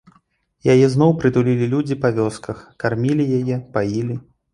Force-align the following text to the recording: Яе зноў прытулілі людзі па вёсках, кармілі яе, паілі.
Яе 0.73 0.85
зноў 0.93 1.11
прытулілі 1.23 1.67
людзі 1.73 1.97
па 2.05 2.11
вёсках, 2.15 2.63
кармілі 2.85 3.29
яе, 3.41 3.59
паілі. 3.77 4.19